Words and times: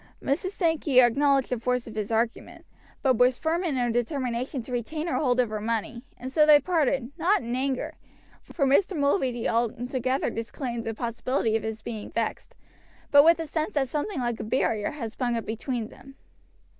Mrs. 0.19 0.53
Sankey 0.53 0.99
acknowledged 0.99 1.49
the 1.51 1.59
force 1.59 1.85
of 1.85 1.93
his 1.93 2.11
argument, 2.11 2.65
but 3.03 3.19
was 3.19 3.37
firm 3.37 3.63
in 3.63 3.75
her 3.75 3.91
determination 3.91 4.63
to 4.63 4.71
retain 4.71 5.05
her 5.05 5.17
hold 5.17 5.39
of 5.39 5.51
her 5.51 5.61
money, 5.61 6.03
and 6.17 6.31
so 6.31 6.43
they 6.43 6.59
parted, 6.59 7.11
not 7.19 7.43
in 7.43 7.55
anger, 7.55 7.93
for 8.41 8.65
Mr. 8.65 8.97
Mulready 8.97 9.47
altogether 9.47 10.31
disclaimed 10.31 10.85
the 10.85 10.95
possibility 10.95 11.55
of 11.55 11.61
his 11.61 11.83
being 11.83 12.09
vexed, 12.09 12.55
but 13.11 13.23
with 13.23 13.37
the 13.37 13.45
sense 13.45 13.75
that 13.75 13.89
something 13.89 14.19
like 14.19 14.39
a 14.39 14.43
barrier 14.43 14.89
had 14.89 15.11
sprung 15.11 15.37
up 15.37 15.45
between 15.45 15.89
them. 15.89 16.15